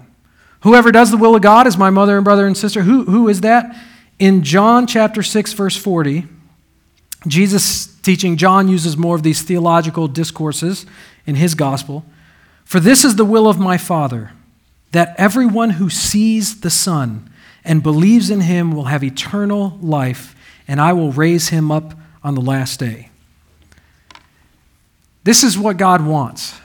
[0.61, 2.83] Whoever does the will of God is my mother and brother and sister.
[2.83, 3.75] Who, who is that?
[4.19, 6.25] In John chapter 6, verse 40,
[7.27, 10.85] Jesus teaching, John uses more of these theological discourses
[11.25, 12.03] in his gospel.
[12.65, 14.31] For this is the will of my Father,
[14.91, 17.29] that everyone who sees the Son
[17.67, 20.35] and believes in him will have eternal life
[20.67, 23.09] and I will raise him up on the last day.
[25.23, 26.59] This is what God wants.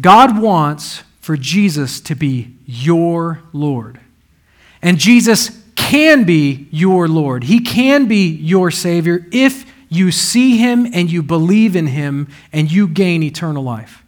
[0.00, 3.98] God wants for Jesus to be your Lord.
[4.80, 7.44] And Jesus can be your Lord.
[7.44, 12.70] He can be your Savior if you see Him and you believe in Him and
[12.70, 14.03] you gain eternal life.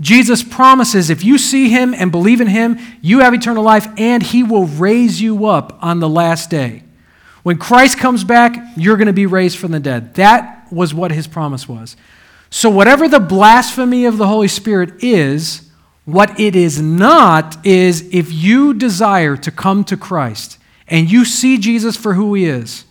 [0.00, 4.22] Jesus promises if you see Him and believe in Him, you have eternal life and
[4.22, 6.84] He will raise you up on the last day.
[7.42, 10.14] When Christ comes back, you're going to be raised from the dead.
[10.14, 11.96] That was what his promise was.
[12.50, 15.70] So, whatever the blasphemy of the Holy Spirit is,
[16.04, 20.58] what it is not is if you desire to come to Christ
[20.88, 22.84] and you see Jesus for who he is,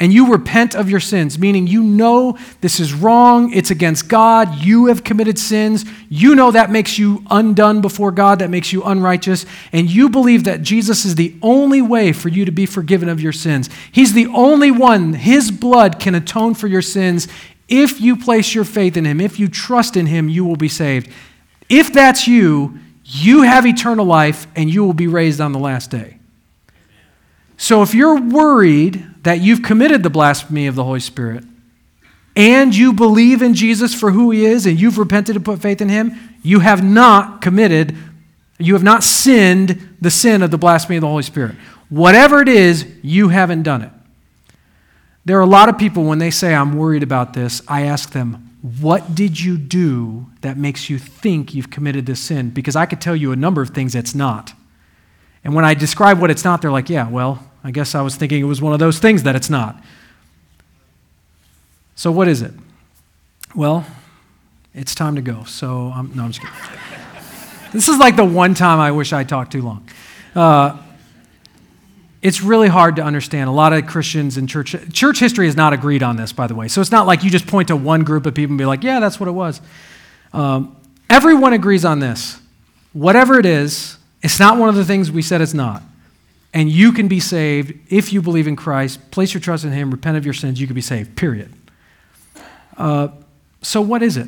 [0.00, 4.64] and you repent of your sins, meaning you know this is wrong, it's against God,
[4.64, 8.82] you have committed sins, you know that makes you undone before God, that makes you
[8.82, 13.10] unrighteous, and you believe that Jesus is the only way for you to be forgiven
[13.10, 13.68] of your sins.
[13.92, 17.28] He's the only one, His blood can atone for your sins.
[17.68, 20.68] If you place your faith in Him, if you trust in Him, you will be
[20.68, 21.10] saved.
[21.68, 25.90] If that's you, you have eternal life and you will be raised on the last
[25.90, 26.19] day.
[27.60, 31.44] So if you're worried that you've committed the blasphemy of the Holy Spirit
[32.34, 35.82] and you believe in Jesus for who he is and you've repented and put faith
[35.82, 37.94] in him, you have not committed,
[38.58, 41.54] you have not sinned the sin of the blasphemy of the Holy Spirit.
[41.90, 43.92] Whatever it is, you haven't done it.
[45.26, 48.12] There are a lot of people, when they say, I'm worried about this, I ask
[48.12, 52.50] them, What did you do that makes you think you've committed this sin?
[52.50, 54.54] Because I could tell you a number of things it's not.
[55.44, 58.16] And when I describe what it's not, they're like, Yeah, well, I guess I was
[58.16, 59.82] thinking it was one of those things that it's not.
[61.94, 62.52] So, what is it?
[63.54, 63.84] Well,
[64.74, 65.44] it's time to go.
[65.44, 66.80] So, um, no, I'm just kidding.
[67.72, 69.86] this is like the one time I wish I talked too long.
[70.34, 70.78] Uh,
[72.22, 73.48] it's really hard to understand.
[73.48, 76.54] A lot of Christians in church, church history has not agreed on this, by the
[76.54, 76.68] way.
[76.68, 78.84] So it's not like you just point to one group of people and be like,
[78.84, 79.60] yeah, that's what it was.
[80.32, 80.76] Um,
[81.08, 82.38] everyone agrees on this.
[82.92, 85.82] Whatever it is, it's not one of the things we said it's not
[86.52, 89.90] and you can be saved if you believe in Christ, place your trust in Him,
[89.90, 91.52] repent of your sins, you can be saved, period.
[92.76, 93.08] Uh,
[93.62, 94.26] so, what is it?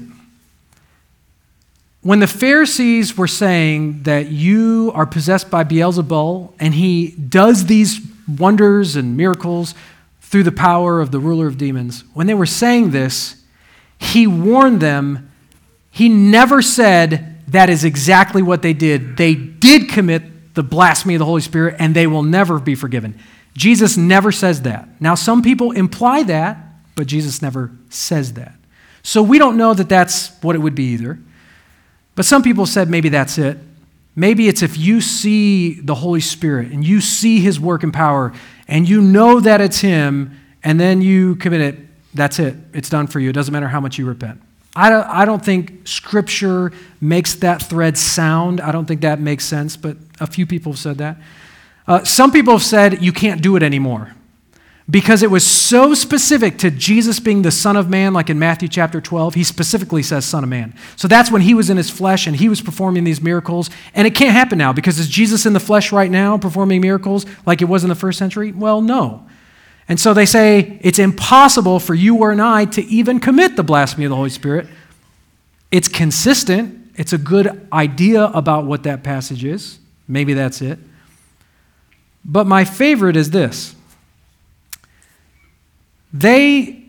[2.03, 8.01] When the Pharisees were saying that you are possessed by Beelzebul and he does these
[8.27, 9.75] wonders and miracles
[10.21, 13.43] through the power of the ruler of demons, when they were saying this,
[13.99, 15.31] he warned them.
[15.93, 19.17] He never said that is exactly what they did.
[19.17, 20.25] They did commit
[20.55, 23.19] the blasphemy of the Holy Spirit and they will never be forgiven.
[23.55, 24.89] Jesus never says that.
[25.01, 26.57] Now, some people imply that,
[26.95, 28.55] but Jesus never says that.
[29.03, 31.19] So we don't know that that's what it would be either.
[32.15, 33.59] But some people said maybe that's it.
[34.15, 38.33] Maybe it's if you see the Holy Spirit and you see his work and power
[38.69, 41.79] and you know that it's him and then you commit it,
[42.15, 42.55] that's it.
[42.75, 43.31] It's done for you.
[43.31, 44.41] It doesn't matter how much you repent.
[44.77, 48.61] I don't, I don't think Scripture makes that thread sound.
[48.61, 51.17] I don't think that makes sense, but a few people have said that.
[51.87, 54.15] Uh, some people have said you can't do it anymore
[54.91, 58.69] because it was so specific to Jesus being the Son of Man, like in Matthew
[58.69, 59.35] chapter 12.
[59.35, 60.75] He specifically says Son of Man.
[60.97, 63.71] So that's when he was in his flesh and he was performing these miracles.
[63.95, 67.27] And it can't happen now because is Jesus in the flesh right now performing miracles
[67.47, 68.53] like it was in the first century?
[68.53, 69.27] Well, no.
[69.89, 74.05] And so they say it's impossible for you or I to even commit the blasphemy
[74.05, 74.67] of the Holy Spirit.
[75.71, 79.79] It's consistent, it's a good idea about what that passage is.
[80.09, 80.79] Maybe that's it.
[82.25, 83.75] But my favorite is this.
[86.13, 86.85] They,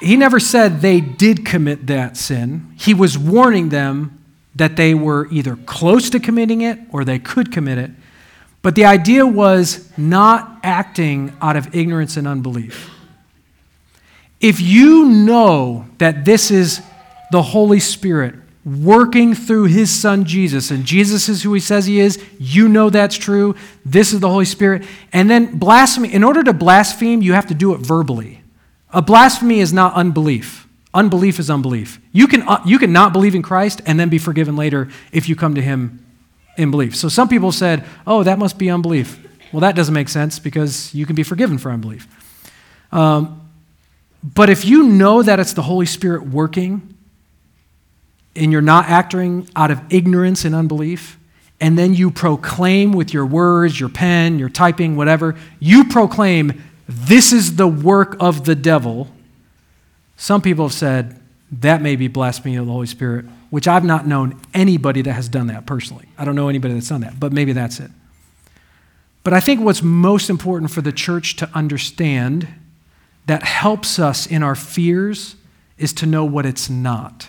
[0.00, 2.72] he never said they did commit that sin.
[2.78, 4.22] He was warning them
[4.54, 7.90] that they were either close to committing it or they could commit it.
[8.62, 12.90] But the idea was not acting out of ignorance and unbelief.
[14.40, 16.80] If you know that this is
[17.30, 18.34] the Holy Spirit
[18.68, 22.90] working through his son Jesus, and Jesus is who he says he is, you know
[22.90, 23.54] that's true,
[23.84, 27.54] this is the Holy Spirit, and then blasphemy, in order to blaspheme, you have to
[27.54, 28.42] do it verbally.
[28.92, 30.66] A blasphemy is not unbelief.
[30.92, 32.00] Unbelief is unbelief.
[32.12, 35.28] You can, uh, you can not believe in Christ and then be forgiven later if
[35.28, 36.04] you come to him
[36.56, 36.96] in belief.
[36.96, 39.18] So some people said, oh, that must be unbelief.
[39.52, 42.06] Well, that doesn't make sense because you can be forgiven for unbelief.
[42.92, 43.48] Um,
[44.22, 46.94] but if you know that it's the Holy Spirit working
[48.38, 51.18] and you're not acting out of ignorance and unbelief,
[51.60, 57.32] and then you proclaim with your words, your pen, your typing, whatever, you proclaim, this
[57.32, 59.08] is the work of the devil.
[60.16, 61.20] Some people have said
[61.50, 65.28] that may be blasphemy of the Holy Spirit which I've not known anybody that has
[65.28, 66.06] done that personally.
[66.18, 67.90] I don't know anybody that's done that, but maybe that's it.
[69.24, 72.48] But I think what's most important for the church to understand
[73.26, 75.36] that helps us in our fears
[75.76, 77.28] is to know what it's not.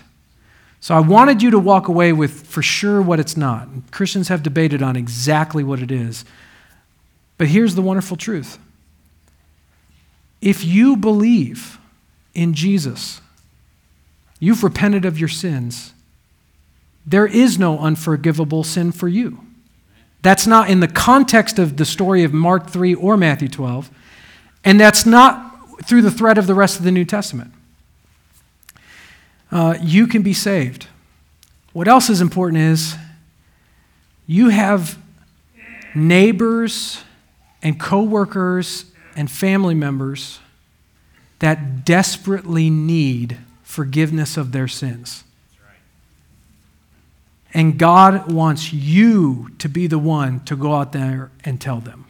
[0.80, 3.68] So I wanted you to walk away with for sure what it's not.
[3.90, 6.24] Christians have debated on exactly what it is.
[7.36, 8.58] But here's the wonderful truth
[10.40, 11.78] if you believe
[12.34, 13.20] in Jesus,
[14.38, 15.92] you've repented of your sins,
[17.06, 19.40] there is no unforgivable sin for you.
[20.22, 23.90] That's not in the context of the story of Mark 3 or Matthew 12,
[24.64, 27.52] and that's not through the thread of the rest of the New Testament.
[29.50, 30.86] Uh, you can be saved.
[31.72, 32.96] What else is important is
[34.26, 34.98] you have
[35.94, 37.02] neighbors
[37.62, 38.86] and coworkers
[39.16, 40.38] and family members
[41.40, 45.24] that desperately need forgiveness of their sins.
[47.52, 52.06] And God wants you to be the one to go out there and tell them.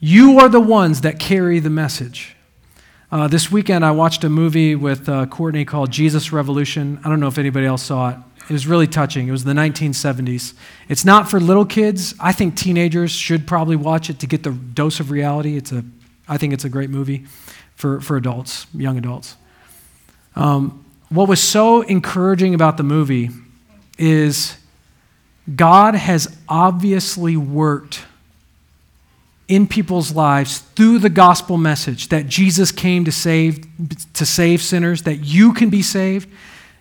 [0.00, 2.35] You are the ones that carry the message.
[3.10, 6.98] Uh, this weekend, I watched a movie with uh, Courtney called Jesus Revolution.
[7.04, 8.16] I don't know if anybody else saw it.
[8.48, 9.28] It was really touching.
[9.28, 10.54] It was the 1970s.
[10.88, 12.14] It's not for little kids.
[12.18, 15.56] I think teenagers should probably watch it to get the dose of reality.
[15.56, 15.84] It's a,
[16.28, 17.26] I think it's a great movie
[17.76, 19.36] for, for adults, young adults.
[20.34, 23.30] Um, what was so encouraging about the movie
[23.98, 24.56] is
[25.54, 28.04] God has obviously worked
[29.48, 33.64] in people's lives through the gospel message that Jesus came to save
[34.14, 36.28] to save sinners that you can be saved.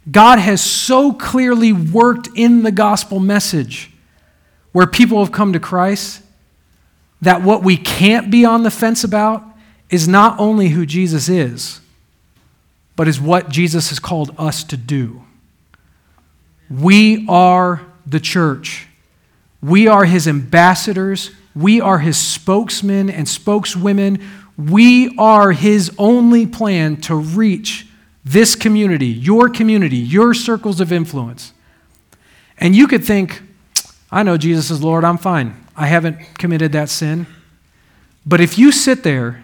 [0.10, 3.92] God has so clearly worked in the gospel message
[4.72, 6.22] where people have come to Christ
[7.22, 9.44] that what we can't be on the fence about
[9.90, 11.80] is not only who Jesus is,
[12.96, 15.24] but is what Jesus has called us to do.
[16.70, 18.88] We are the church.
[19.62, 21.32] We are his ambassadors.
[21.56, 24.22] We are his spokesmen and spokeswomen.
[24.58, 27.88] We are his only plan to reach
[28.24, 31.54] this community, your community, your circles of influence.
[32.58, 33.42] And you could think,
[34.12, 35.56] I know Jesus is Lord, I'm fine.
[35.76, 37.28] I haven't committed that sin.
[38.26, 39.44] But if you sit there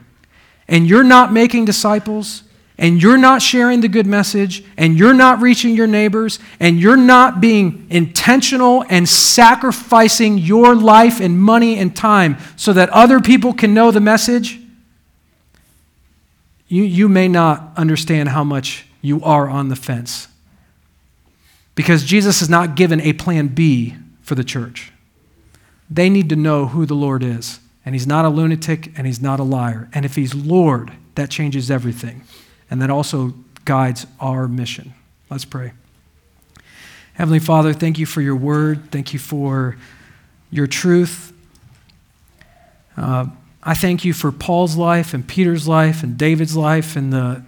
[0.67, 2.43] and you're not making disciples,
[2.81, 6.97] and you're not sharing the good message, and you're not reaching your neighbors, and you're
[6.97, 13.53] not being intentional and sacrificing your life and money and time so that other people
[13.53, 14.59] can know the message,
[16.67, 20.27] you, you may not understand how much you are on the fence.
[21.75, 24.91] Because Jesus has not given a plan B for the church.
[25.87, 27.59] They need to know who the Lord is.
[27.85, 29.87] And he's not a lunatic and he's not a liar.
[29.93, 32.23] And if he's Lord, that changes everything
[32.71, 33.33] and that also
[33.65, 34.93] guides our mission.
[35.29, 35.73] Let's pray.
[37.13, 38.89] Heavenly Father, thank you for your word.
[38.91, 39.77] Thank you for
[40.49, 41.33] your truth.
[42.97, 43.27] Uh,
[43.61, 47.43] I thank you for Paul's life and Peter's life and David's life and the,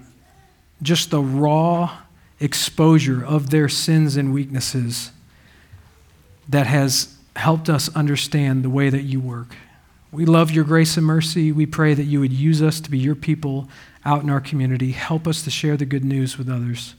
[0.81, 1.97] just the raw
[2.39, 5.11] exposure of their sins and weaknesses
[6.47, 9.55] that has helped us understand the way that you work.
[10.13, 11.51] We love your grace and mercy.
[11.51, 13.67] We pray that you would use us to be your people
[14.05, 14.91] out in our community.
[14.91, 16.93] Help us to share the good news with others.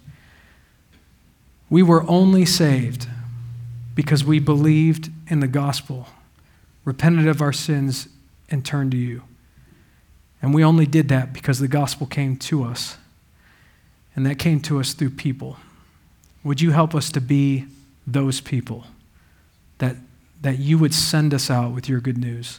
[1.70, 3.06] We were only saved
[3.94, 6.08] because we believed in the gospel,
[6.84, 8.08] repented of our sins,
[8.50, 9.22] and turned to you.
[10.42, 12.96] And we only did that because the gospel came to us.
[14.16, 15.56] And that came to us through people.
[16.42, 17.66] Would you help us to be
[18.08, 18.86] those people?
[19.78, 19.96] That,
[20.42, 22.58] that you would send us out with your good news.